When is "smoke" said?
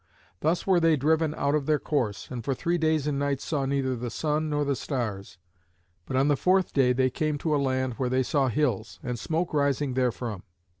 9.19-9.53